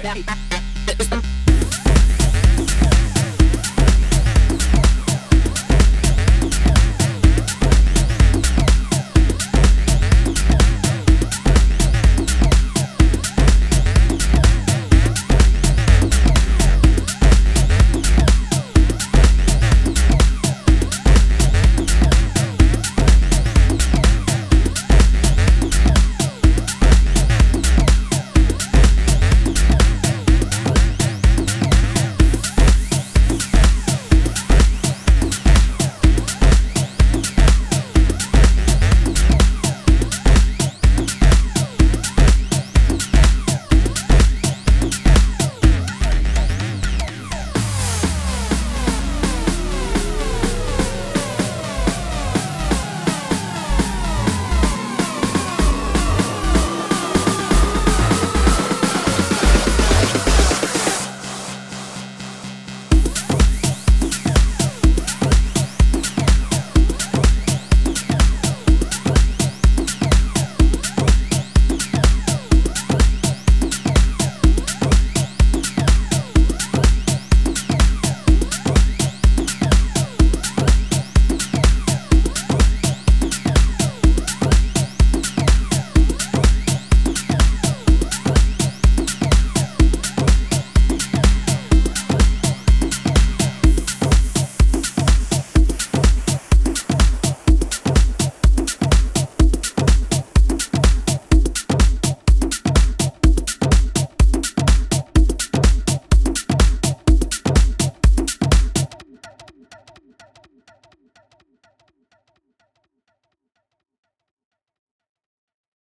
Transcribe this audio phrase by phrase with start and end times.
[0.00, 1.71] break.